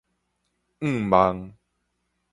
[0.79, 1.53] 向望